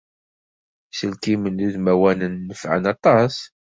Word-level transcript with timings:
Iselkimen 0.93 1.57
udmawanen 1.67 2.33
nefɛen 2.47 2.83
aṭas. 2.93 3.35